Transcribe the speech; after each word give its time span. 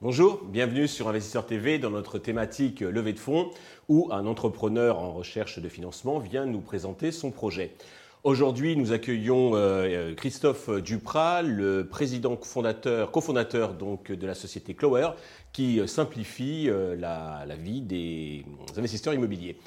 Bonjour, 0.00 0.44
bienvenue 0.44 0.86
sur 0.86 1.08
Investisseur 1.08 1.46
TV 1.46 1.78
dans 1.78 1.90
notre 1.90 2.18
thématique 2.18 2.80
levée 2.80 3.12
de 3.12 3.18
fonds 3.18 3.50
où 3.88 4.08
un 4.12 4.26
entrepreneur 4.26 4.98
en 4.98 5.12
recherche 5.12 5.58
de 5.58 5.68
financement 5.68 6.18
vient 6.18 6.46
nous 6.46 6.60
présenter 6.60 7.10
son 7.10 7.30
projet. 7.32 7.74
Aujourd'hui, 8.22 8.76
nous 8.76 8.92
accueillons 8.92 9.56
euh, 9.56 10.14
Christophe 10.14 10.70
Duprat, 10.80 11.42
le 11.42 11.88
président 11.88 12.36
fondateur, 12.36 13.10
cofondateur 13.10 13.74
donc 13.74 14.12
de 14.12 14.26
la 14.26 14.34
société 14.34 14.74
Clower, 14.74 15.10
qui 15.52 15.80
simplifie 15.88 16.68
euh, 16.68 16.94
la 16.94 17.56
vie 17.56 17.80
des 17.80 18.44
investisseurs 18.76 19.14
immobiliers. 19.14 19.58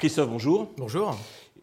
Christophe, 0.00 0.30
bonjour. 0.30 0.72
Bonjour. 0.78 1.14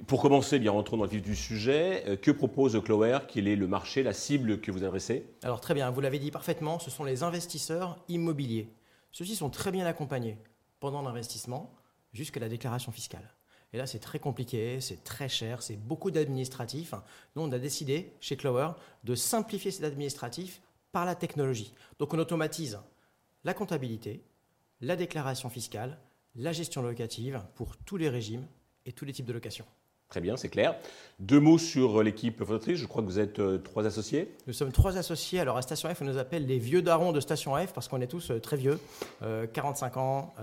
Pour 0.06 0.22
commencer, 0.22 0.60
bien 0.60 0.70
rentrons 0.70 0.96
dans 0.96 1.06
le 1.06 1.10
vif 1.10 1.24
du 1.24 1.36
sujet. 1.36 2.04
Euh, 2.06 2.18
que 2.18 2.30
propose 2.30 2.80
Clower 2.86 3.18
Quel 3.28 3.48
est 3.48 3.56
le 3.56 3.66
marché, 3.66 4.04
la 4.04 4.14
cible 4.14 4.62
que 4.62 4.70
vous 4.70 4.84
adressez? 4.84 5.26
Alors 5.42 5.60
très 5.60 5.74
bien, 5.74 5.90
vous 5.90 6.02
l'avez 6.02 6.20
dit 6.20 6.30
parfaitement, 6.30 6.78
ce 6.78 6.92
sont 6.92 7.04
les 7.04 7.24
investisseurs 7.24 7.98
immobiliers. 8.10 8.70
Ceux-ci 9.12 9.36
sont 9.36 9.50
très 9.50 9.72
bien 9.72 9.88
accompagnés 9.88 10.38
pendant 10.80 11.02
l'investissement 11.02 11.74
jusqu'à 12.14 12.40
la 12.40 12.48
déclaration 12.48 12.92
fiscale. 12.92 13.28
Et 13.74 13.78
là, 13.80 13.88
c'est 13.88 13.98
très 13.98 14.20
compliqué, 14.20 14.82
c'est 14.82 15.04
très 15.04 15.30
cher, 15.30 15.64
c'est 15.64 15.76
beaucoup 15.76 16.12
d'administratifs. 16.12 16.94
Nous, 17.36 17.42
on 17.42 17.52
a 17.52 17.58
décidé 17.58 18.14
chez 18.20 18.38
Clower 18.38 18.74
de 19.04 19.16
simplifier 19.16 19.72
cet 19.72 19.84
administratif 19.84 20.62
par 20.92 21.06
la 21.06 21.16
technologie. 21.16 21.74
Donc 21.98 22.14
on 22.14 22.20
automatise 22.20 22.78
la 23.44 23.56
comptabilité, 23.56 24.22
la 24.82 24.96
déclaration 24.96 25.50
fiscale, 25.50 25.98
la 26.38 26.52
gestion 26.54 26.82
locative 26.82 27.42
pour 27.56 27.76
tous 27.78 27.98
les 27.98 28.10
régimes 28.10 28.48
et 28.86 28.94
tous 28.94 29.06
les 29.06 29.14
types 29.14 29.26
de 29.26 29.34
locations. 29.34 29.66
Très 30.10 30.22
bien, 30.22 30.38
c'est 30.38 30.48
clair. 30.48 30.76
Deux 31.20 31.42
mots 31.42 31.58
sur 31.58 32.02
l'équipe 32.02 32.42
fondatrice. 32.42 32.78
Je 32.80 32.86
crois 32.86 33.02
que 33.02 33.08
vous 33.08 33.20
êtes 33.20 33.40
euh, 33.40 33.58
trois 33.58 33.86
associés. 33.86 34.34
Nous 34.48 34.54
sommes 34.54 34.72
trois 34.72 34.98
associés. 34.98 35.42
Alors 35.42 35.58
à 35.58 35.62
Station 35.62 35.94
F, 35.94 36.02
on 36.02 36.06
nous 36.06 36.18
appelle 36.18 36.46
les 36.46 36.60
vieux 36.60 36.82
darons 36.82 37.12
de 37.12 37.20
Station 37.20 37.58
F 37.58 37.74
parce 37.74 37.90
qu'on 37.90 38.00
est 38.00 38.08
tous 38.08 38.32
euh, 38.32 38.40
très 38.40 38.56
vieux, 38.56 38.80
45 39.52 39.98
euh, 39.98 40.00
ans, 40.00 40.34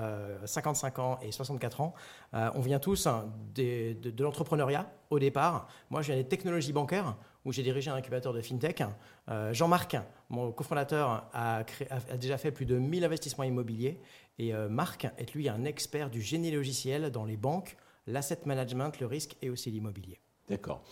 55 0.45 0.99
ans 0.99 1.19
et 1.23 1.33
64 1.33 1.81
ans. 1.81 1.95
on 2.33 2.61
vient 2.61 2.79
tous 2.79 3.07
hein, 3.07 3.33
de, 3.55 4.23
l'entrepreneuriat 4.23 4.93
au 5.09 5.19
départ. 5.19 5.69
Moi, 5.89 6.03
je 6.03 6.09
viens 6.13 6.17
des 6.21 6.29
technologies 6.29 6.75
bancaires 6.75 7.17
où 7.45 7.53
j'ai 7.53 7.63
dirigé 7.63 7.91
un 7.91 7.95
incubateur 7.95 8.33
de 8.33 8.41
fintech. 8.41 8.83
Jean-Marc, 9.53 9.97
mon 10.31 10.51
cofondateur, 10.53 11.29
a, 11.33 11.65
déjà 12.19 12.39
fait 12.39 12.51
plus 12.51 12.67
de 12.67 12.79
1000 12.79 13.05
investissements 13.05 13.45
immobiliers. 13.45 14.01
Et 14.39 14.53
Marc 14.53 15.07
est 15.19 15.35
lui 15.35 15.49
un 15.49 15.65
expert 15.65 16.11
du 16.11 16.23
génie 16.23 16.51
logiciel 16.51 17.11
dans 17.11 17.25
les 17.25 17.37
banques 17.37 17.77
l'asset 18.07 18.41
management, 18.45 18.99
le 19.01 19.07
risque 19.07 19.37
et 19.43 19.51
aussi 19.51 19.71
l'immobilier. 19.71 20.21
D'accord. 20.49 20.83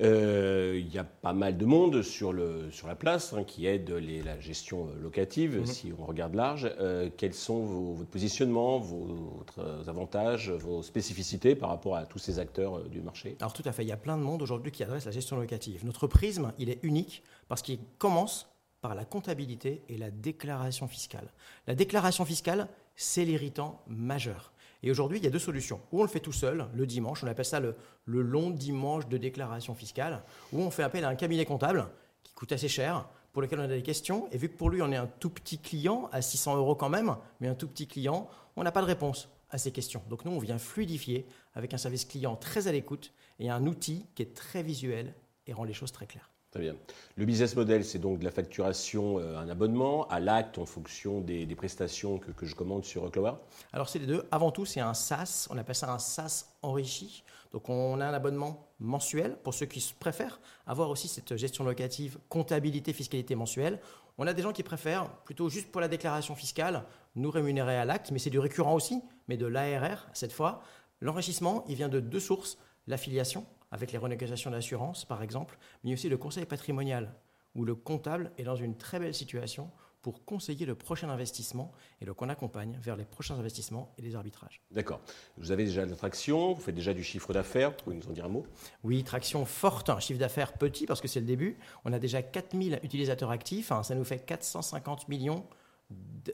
Euh, 0.00 0.80
il 0.80 0.92
y 0.92 0.98
a 0.98 1.04
pas 1.04 1.32
mal 1.32 1.56
de 1.56 1.64
monde 1.64 2.02
sur, 2.02 2.32
le, 2.32 2.70
sur 2.72 2.88
la 2.88 2.96
place 2.96 3.32
hein, 3.32 3.44
qui 3.44 3.66
aide 3.66 3.90
les, 3.90 4.22
la 4.22 4.40
gestion 4.40 4.88
locative, 5.00 5.58
mhm. 5.58 5.66
si 5.66 5.92
on 5.96 6.04
regarde 6.04 6.34
large. 6.34 6.68
Euh, 6.80 7.10
quels 7.16 7.34
sont 7.34 7.60
vos, 7.60 7.92
votre 7.94 8.10
positionnement, 8.10 8.78
vos, 8.78 9.44
avantages, 9.86 10.50
vos 10.50 10.82
spécificités 10.82 11.54
par 11.54 11.68
rapport 11.68 11.96
à 11.96 12.06
tous 12.06 12.18
ces 12.18 12.38
acteurs 12.38 12.78
euh, 12.78 12.88
du 12.88 13.00
marché? 13.02 13.36
Alors 13.40 13.52
tout 13.52 13.62
à 13.66 13.72
fait, 13.72 13.84
il 13.84 13.88
y 13.88 13.92
a 13.92 13.96
plein 13.96 14.16
de 14.16 14.22
monde 14.22 14.42
aujourd'hui 14.42 14.72
qui 14.72 14.82
adresse 14.82 15.04
la 15.04 15.12
gestion 15.12 15.36
locative. 15.36 15.84
Notre 15.84 16.08
prisme, 16.08 16.52
il 16.58 16.70
est 16.70 16.80
unique 16.82 17.22
parce 17.48 17.62
qu'il 17.62 17.78
commence 17.98 18.48
par 18.80 18.94
la 18.94 19.04
comptabilité 19.04 19.82
et 19.88 19.96
la 19.96 20.10
déclaration 20.10 20.88
fiscale. 20.88 21.32
La 21.66 21.74
déclaration 21.74 22.24
fiscale, 22.24 22.68
c'est 22.96 23.24
l'irritant 23.24 23.80
majeur. 23.86 24.53
Et 24.84 24.90
aujourd'hui, 24.90 25.16
il 25.16 25.24
y 25.24 25.26
a 25.26 25.30
deux 25.30 25.38
solutions. 25.38 25.80
Ou 25.92 26.00
on 26.00 26.02
le 26.02 26.10
fait 26.10 26.20
tout 26.20 26.30
seul, 26.30 26.66
le 26.74 26.86
dimanche, 26.86 27.24
on 27.24 27.26
appelle 27.26 27.46
ça 27.46 27.58
le, 27.58 27.74
long 28.04 28.50
dimanche 28.50 29.08
de 29.08 29.16
déclaration 29.16 29.74
fiscale, 29.74 30.22
ou 30.52 30.60
on 30.60 30.70
fait 30.70 30.82
appel 30.82 31.06
à 31.06 31.08
un 31.08 31.14
cabinet 31.14 31.46
comptable 31.46 31.88
qui 32.22 32.34
coûte 32.34 32.52
assez 32.52 32.68
cher, 32.68 33.08
pour 33.32 33.40
lequel 33.40 33.60
on 33.60 33.62
a 33.62 33.68
des 33.68 33.82
questions. 33.82 34.28
Et 34.30 34.36
vu 34.36 34.50
que 34.50 34.58
pour 34.58 34.68
lui, 34.68 34.82
on 34.82 34.92
est 34.92 34.96
un 34.96 35.06
tout 35.06 35.30
petit 35.30 35.58
client, 35.58 36.10
à 36.12 36.20
600 36.20 36.58
euros 36.58 36.74
quand 36.74 36.90
même, 36.90 37.16
mais 37.40 37.48
un 37.48 37.54
tout 37.54 37.66
petit 37.66 37.86
client, 37.86 38.28
on 38.56 38.62
n'a 38.62 38.72
pas 38.72 38.82
de 38.82 38.86
réponse 38.86 39.30
à 39.48 39.56
ces 39.56 39.70
questions. 39.70 40.02
Donc 40.10 40.26
nous, 40.26 40.32
on 40.32 40.38
vient 40.38 40.58
fluidifier 40.58 41.24
avec 41.54 41.72
un 41.72 41.78
service 41.78 42.04
client 42.04 42.36
très 42.36 42.68
à 42.68 42.72
l'écoute 42.72 43.14
et 43.38 43.48
un 43.48 43.66
outil 43.66 44.04
qui 44.14 44.20
est 44.20 44.34
très 44.34 44.62
visuel 44.62 45.14
et 45.46 45.54
rend 45.54 45.64
les 45.64 45.72
choses 45.72 45.92
très 45.92 46.06
claires. 46.06 46.33
Très 46.54 46.62
bien. 46.62 46.76
Le 47.16 47.24
business 47.24 47.56
model, 47.56 47.84
c'est 47.84 47.98
donc 47.98 48.20
de 48.20 48.24
la 48.24 48.30
facturation, 48.30 49.18
euh, 49.18 49.36
un 49.36 49.48
abonnement, 49.48 50.06
à 50.06 50.20
l'acte 50.20 50.56
en 50.56 50.66
fonction 50.66 51.20
des, 51.20 51.52
prestations 51.56 52.20
que, 52.20 52.46
je 52.46 52.54
commande 52.54 52.84
sur 52.84 53.10
Clover 53.10 53.32
Alors, 53.72 53.88
c'est 53.88 53.98
les 53.98 54.06
deux. 54.06 54.24
Avant 54.30 54.52
tout, 54.52 54.64
c'est 54.64 54.78
un 54.78 54.94
SaaS. 54.94 55.48
On 55.50 55.58
appelle 55.58 55.74
ça 55.74 55.92
un 55.92 55.98
SaaS 55.98 56.54
enrichi. 56.62 57.24
Donc, 57.52 57.68
on 57.68 58.00
a 58.00 58.06
un 58.06 58.14
abonnement 58.14 58.68
mensuel 58.78 59.36
pour 59.42 59.52
ceux 59.52 59.66
qui 59.66 59.94
préfèrent 59.98 60.38
avoir 60.64 60.90
aussi 60.90 61.08
cette 61.08 61.36
gestion 61.36 61.64
locative, 61.64 62.18
comptabilité, 62.28 62.92
fiscalité 62.92 63.34
mensuelle. 63.34 63.80
On 64.16 64.28
a 64.28 64.32
des 64.32 64.42
gens 64.42 64.52
qui 64.52 64.62
préfèrent 64.62 65.10
plutôt 65.24 65.48
juste 65.48 65.72
pour 65.72 65.80
la 65.80 65.88
déclaration 65.88 66.36
fiscale 66.36 66.84
nous 67.16 67.32
rémunérer 67.32 67.76
à 67.76 67.84
l'acte, 67.84 68.12
mais 68.12 68.20
c'est 68.20 68.30
du 68.30 68.38
récurrent 68.38 68.74
aussi, 68.74 69.02
mais 69.26 69.36
de 69.36 69.46
l'ARR 69.46 70.06
cette 70.12 70.32
fois. 70.32 70.62
L'enrichissement, 71.00 71.64
il 71.68 71.74
vient 71.74 71.88
de 71.88 71.98
deux 71.98 72.20
sources 72.20 72.58
l'affiliation 72.86 73.44
avec 73.74 73.90
les 73.90 73.98
renégociations 73.98 74.52
d'assurance, 74.52 75.04
par 75.04 75.20
exemple, 75.20 75.58
mais 75.82 75.92
aussi 75.92 76.08
le 76.08 76.16
conseil 76.16 76.46
patrimonial, 76.46 77.12
où 77.56 77.64
le 77.64 77.74
comptable 77.74 78.30
est 78.38 78.44
dans 78.44 78.54
une 78.54 78.76
très 78.76 79.00
belle 79.00 79.14
situation 79.14 79.68
pour 80.00 80.24
conseiller 80.24 80.64
le 80.64 80.76
prochain 80.76 81.08
investissement 81.08 81.72
et 82.00 82.04
le 82.04 82.14
qu'on 82.14 82.28
accompagne 82.28 82.78
vers 82.80 82.94
les 82.94 83.04
prochains 83.04 83.34
investissements 83.34 83.92
et 83.98 84.02
les 84.02 84.14
arbitrages. 84.14 84.62
D'accord. 84.70 85.00
Vous 85.38 85.50
avez 85.50 85.64
déjà 85.64 85.84
de 85.84 85.90
la 85.90 85.96
traction, 85.96 86.52
vous 86.52 86.60
faites 86.60 86.74
déjà 86.74 86.94
du 86.94 87.02
chiffre 87.02 87.32
d'affaires, 87.32 87.70
vous 87.70 87.76
pouvez 87.82 87.96
nous 87.96 88.06
en 88.06 88.12
dire 88.12 88.26
un 88.26 88.28
mot? 88.28 88.46
Oui, 88.84 89.02
traction 89.02 89.44
forte, 89.44 89.90
un 89.90 89.98
chiffre 89.98 90.20
d'affaires 90.20 90.52
petit 90.52 90.86
parce 90.86 91.00
que 91.00 91.08
c'est 91.08 91.20
le 91.20 91.26
début. 91.26 91.58
On 91.84 91.92
a 91.92 91.98
déjà 91.98 92.22
4000 92.22 92.78
utilisateurs 92.84 93.30
actifs, 93.30 93.72
hein, 93.72 93.82
ça 93.82 93.96
nous 93.96 94.04
fait 94.04 94.20
450 94.20 95.08
millions 95.08 95.44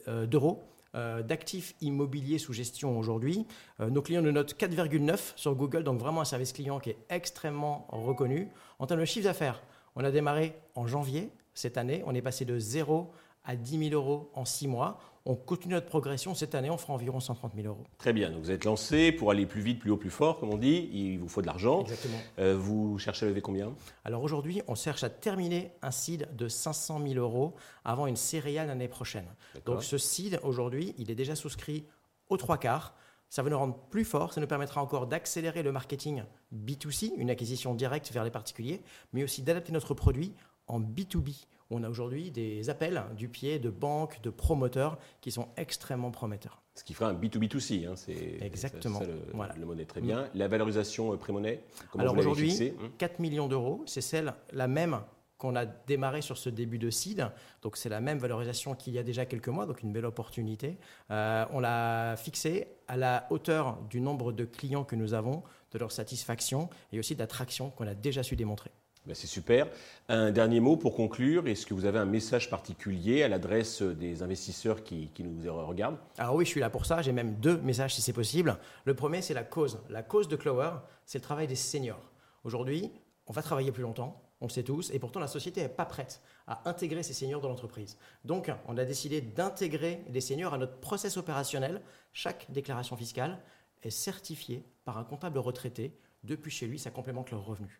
euh, 0.07 0.27
d'euros 0.27 0.63
euh, 0.95 1.23
d'actifs 1.23 1.73
immobiliers 1.79 2.37
sous 2.37 2.51
gestion 2.51 2.99
aujourd'hui. 2.99 3.45
Euh, 3.79 3.89
nos 3.89 4.01
clients 4.01 4.21
nous 4.21 4.31
notent 4.31 4.55
4,9 4.57 5.33
sur 5.35 5.55
Google, 5.55 5.83
donc 5.83 5.99
vraiment 5.99 6.21
un 6.21 6.25
service 6.25 6.51
client 6.51 6.79
qui 6.79 6.89
est 6.89 6.97
extrêmement 7.09 7.87
reconnu. 7.89 8.49
En 8.79 8.87
termes 8.87 8.99
de 8.99 9.05
chiffre 9.05 9.25
d'affaires, 9.25 9.63
on 9.95 10.03
a 10.03 10.11
démarré 10.11 10.57
en 10.75 10.87
janvier 10.87 11.29
cette 11.53 11.77
année, 11.77 12.03
on 12.05 12.15
est 12.15 12.21
passé 12.21 12.45
de 12.45 12.59
0 12.59 13.11
à 13.43 13.55
10 13.55 13.89
000 13.89 13.93
euros 13.93 14.31
en 14.33 14.45
6 14.45 14.67
mois. 14.67 14.99
On 15.25 15.35
continue 15.35 15.75
notre 15.75 15.87
progression. 15.87 16.33
Cette 16.33 16.55
année, 16.55 16.69
on 16.69 16.77
fera 16.77 16.93
environ 16.93 17.19
130 17.19 17.53
000 17.55 17.67
euros. 17.67 17.83
Très 17.99 18.11
bien. 18.11 18.31
Donc 18.31 18.41
vous 18.41 18.51
êtes 18.51 18.65
lancé 18.65 19.11
pour 19.11 19.29
aller 19.29 19.45
plus 19.45 19.61
vite, 19.61 19.79
plus 19.79 19.91
haut, 19.91 19.97
plus 19.97 20.09
fort, 20.09 20.39
comme 20.39 20.49
on 20.49 20.57
dit. 20.57 20.89
Il 20.91 21.19
vous 21.19 21.27
faut 21.27 21.41
de 21.41 21.47
l'argent. 21.47 21.81
Exactement. 21.81 22.17
Euh, 22.39 22.57
vous 22.57 22.97
cherchez 22.97 23.25
à 23.25 23.29
lever 23.29 23.41
combien? 23.41 23.73
Alors 24.03 24.23
aujourd'hui, 24.23 24.61
on 24.67 24.75
cherche 24.75 25.03
à 25.03 25.09
terminer 25.09 25.71
un 25.81 25.91
seed 25.91 26.27
de 26.35 26.47
500 26.47 27.01
000 27.05 27.19
euros 27.19 27.53
avant 27.85 28.07
une 28.07 28.15
céréale 28.15 28.67
l'année 28.67 28.87
prochaine. 28.87 29.27
Donc 29.65 29.83
ce 29.83 29.97
seed, 29.97 30.39
aujourd'hui, 30.43 30.95
il 30.97 31.11
est 31.11 31.15
déjà 31.15 31.35
souscrit 31.35 31.85
aux 32.29 32.37
trois 32.37 32.57
quarts. 32.57 32.95
Ça 33.29 33.43
va 33.43 33.49
nous 33.49 33.57
rendre 33.57 33.77
plus 33.89 34.03
fort, 34.03 34.33
ça 34.33 34.41
nous 34.41 34.47
permettra 34.47 34.81
encore 34.81 35.07
d'accélérer 35.07 35.63
le 35.63 35.71
marketing 35.71 36.23
B2C, 36.53 37.13
une 37.15 37.29
acquisition 37.29 37.73
directe 37.73 38.11
vers 38.11 38.25
les 38.25 38.29
particuliers, 38.29 38.81
mais 39.13 39.23
aussi 39.23 39.41
d'adapter 39.41 39.71
notre 39.71 39.93
produit 39.93 40.33
en 40.67 40.79
B2B 40.79 41.45
on 41.71 41.83
a 41.83 41.89
aujourd'hui 41.89 42.31
des 42.31 42.69
appels 42.69 43.01
du 43.15 43.29
pied 43.29 43.57
de 43.57 43.69
banques, 43.69 44.21
de 44.21 44.29
promoteurs 44.29 44.99
qui 45.21 45.31
sont 45.31 45.47
extrêmement 45.55 46.11
prometteurs. 46.11 46.61
Ce 46.75 46.83
qui 46.83 46.93
fera 46.93 47.09
un 47.09 47.13
B2B2C. 47.13 47.87
Hein, 47.87 47.93
c'est 47.95 48.37
Exactement. 48.41 48.99
le, 48.99 49.21
voilà. 49.33 49.55
le 49.55 49.65
monnaie 49.65 49.85
très 49.85 50.01
bien. 50.01 50.27
La 50.35 50.47
valorisation 50.47 51.13
euh, 51.13 51.17
pré-monnaie 51.17 51.63
Alors 51.97 52.17
aujourd'hui, 52.17 52.73
4 52.97 53.11
hein 53.11 53.15
millions 53.19 53.47
d'euros, 53.47 53.83
c'est 53.87 54.01
celle 54.01 54.33
la 54.51 54.67
même 54.67 54.99
qu'on 55.37 55.55
a 55.55 55.65
démarré 55.65 56.21
sur 56.21 56.37
ce 56.37 56.49
début 56.49 56.77
de 56.77 56.89
seed. 56.89 57.25
Donc 57.61 57.75
c'est 57.75 57.89
la 57.89 57.99
même 57.99 58.19
valorisation 58.19 58.75
qu'il 58.75 58.93
y 58.93 58.99
a 58.99 59.03
déjà 59.03 59.25
quelques 59.25 59.47
mois, 59.47 59.65
donc 59.65 59.81
une 59.81 59.91
belle 59.91 60.05
opportunité. 60.05 60.77
Euh, 61.09 61.45
on 61.51 61.59
l'a 61.59 62.15
fixée 62.15 62.67
à 62.87 62.95
la 62.95 63.27
hauteur 63.31 63.79
du 63.89 64.01
nombre 64.01 64.33
de 64.33 64.45
clients 64.45 64.83
que 64.83 64.95
nous 64.95 65.13
avons, 65.13 65.41
de 65.71 65.79
leur 65.79 65.91
satisfaction 65.91 66.69
et 66.91 66.99
aussi 66.99 67.15
d'attraction 67.15 67.71
qu'on 67.71 67.87
a 67.87 67.95
déjà 67.95 68.23
su 68.23 68.35
démontrer. 68.35 68.71
Ben, 69.07 69.15
c'est 69.15 69.27
super. 69.27 69.67
Un 70.09 70.31
dernier 70.31 70.59
mot 70.59 70.77
pour 70.77 70.95
conclure. 70.95 71.47
Est-ce 71.47 71.65
que 71.65 71.73
vous 71.73 71.85
avez 71.85 71.97
un 71.97 72.05
message 72.05 72.51
particulier 72.51 73.23
à 73.23 73.27
l'adresse 73.27 73.81
des 73.81 74.21
investisseurs 74.21 74.83
qui, 74.83 75.09
nous 75.19 75.67
regardent? 75.67 75.97
Alors 76.19 76.35
oui, 76.35 76.45
je 76.45 76.51
suis 76.51 76.59
là 76.59 76.69
pour 76.69 76.85
ça. 76.85 77.01
J'ai 77.01 77.11
même 77.11 77.33
deux 77.35 77.57
messages 77.57 77.95
si 77.95 78.01
c'est 78.03 78.13
possible. 78.13 78.57
Le 78.85 78.93
premier, 78.93 79.23
c'est 79.23 79.33
la 79.33 79.43
cause. 79.43 79.79
La 79.89 80.03
cause 80.03 80.27
de 80.27 80.35
Clover, 80.35 80.73
c'est 81.05 81.17
le 81.17 81.23
travail 81.23 81.47
des 81.47 81.55
seniors. 81.55 82.11
Aujourd'hui, 82.43 82.91
on 83.25 83.33
va 83.33 83.41
travailler 83.41 83.71
plus 83.71 83.81
longtemps, 83.81 84.21
on 84.39 84.45
le 84.45 84.51
sait 84.51 84.63
tous, 84.63 84.91
et 84.91 84.99
pourtant 84.99 85.19
la 85.19 85.27
société 85.27 85.61
n'est 85.61 85.69
pas 85.69 85.85
prête 85.85 86.21
à 86.45 86.69
intégrer 86.69 87.01
ces 87.01 87.13
seniors 87.13 87.41
dans 87.41 87.49
l'entreprise. 87.49 87.97
Donc, 88.23 88.51
on 88.67 88.77
a 88.77 88.85
décidé 88.85 89.21
d'intégrer 89.21 90.03
les 90.09 90.21
seniors 90.21 90.53
à 90.53 90.57
notre 90.59 90.77
process 90.77 91.17
opérationnel. 91.17 91.81
Chaque 92.13 92.45
déclaration 92.51 92.95
fiscale 92.95 93.39
est 93.81 93.89
certifiée 93.89 94.63
par 94.85 94.99
un 94.99 95.03
comptable 95.03 95.39
retraité. 95.39 95.97
Depuis 96.23 96.51
chez 96.51 96.67
lui, 96.67 96.77
ça 96.77 96.91
complémente 96.91 97.31
leurs 97.31 97.45
revenus. 97.45 97.79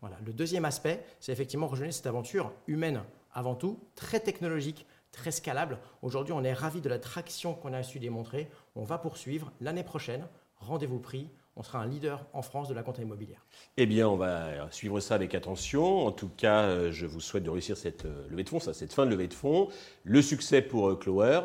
Voilà. 0.00 0.16
Le 0.24 0.32
deuxième 0.32 0.64
aspect, 0.64 1.04
c'est 1.20 1.32
effectivement 1.32 1.66
rejoindre 1.66 1.92
cette 1.92 2.06
aventure 2.06 2.52
humaine 2.66 3.02
avant 3.32 3.54
tout, 3.54 3.80
très 3.94 4.20
technologique, 4.20 4.86
très 5.12 5.30
scalable. 5.30 5.78
Aujourd'hui, 6.02 6.32
on 6.32 6.44
est 6.44 6.52
ravi 6.52 6.80
de 6.80 6.88
la 6.88 6.98
traction 6.98 7.54
qu'on 7.54 7.72
a 7.72 7.82
su 7.82 7.98
démontrer. 7.98 8.50
On 8.74 8.84
va 8.84 8.98
poursuivre 8.98 9.52
l'année 9.60 9.84
prochaine. 9.84 10.26
Rendez-vous 10.58 10.98
pris. 10.98 11.28
on 11.56 11.62
sera 11.62 11.78
un 11.78 11.86
leader 11.86 12.26
en 12.32 12.42
France 12.42 12.68
de 12.68 12.74
la 12.74 12.82
compta 12.82 13.00
immobilière. 13.02 13.44
Eh 13.76 13.86
bien, 13.86 14.08
on 14.08 14.16
va 14.16 14.70
suivre 14.72 14.98
ça 15.00 15.14
avec 15.14 15.34
attention. 15.34 16.06
En 16.06 16.10
tout 16.10 16.30
cas, 16.36 16.62
euh, 16.62 16.90
je 16.90 17.06
vous 17.06 17.20
souhaite 17.20 17.44
de 17.44 17.50
réussir 17.50 17.76
cette 17.76 18.06
euh, 18.06 18.26
levée 18.28 18.42
de 18.42 18.48
fonds, 18.48 18.60
cette 18.60 18.92
fin 18.92 19.06
de 19.06 19.10
levée 19.10 19.28
de 19.28 19.34
fonds, 19.34 19.68
le 20.02 20.20
succès 20.20 20.62
pour 20.62 20.90
euh, 20.90 20.96
Clower. 20.96 21.42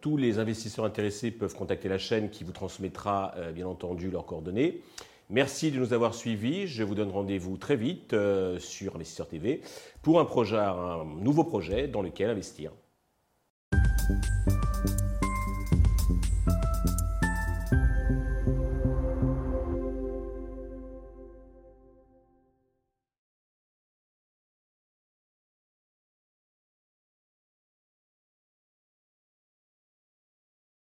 tous 0.00 0.16
les 0.16 0.38
investisseurs 0.38 0.84
intéressés 0.84 1.30
peuvent 1.30 1.54
contacter 1.54 1.88
la 1.88 1.98
chaîne 1.98 2.30
qui 2.30 2.44
vous 2.44 2.52
transmettra, 2.52 3.34
bien 3.54 3.66
entendu, 3.66 4.10
leurs 4.10 4.26
coordonnées. 4.26 4.82
Merci 5.30 5.70
de 5.70 5.78
nous 5.78 5.92
avoir 5.92 6.14
suivis. 6.14 6.66
Je 6.66 6.82
vous 6.82 6.96
donne 6.96 7.10
rendez-vous 7.10 7.56
très 7.56 7.76
vite 7.76 8.16
sur 8.58 8.96
Investisseur 8.96 9.28
TV 9.28 9.62
pour 10.02 10.18
un, 10.18 10.24
projet, 10.24 10.56
un 10.56 11.04
nouveau 11.04 11.44
projet 11.44 11.86
dans 11.86 12.02
lequel 12.02 12.30
investir. 12.30 12.72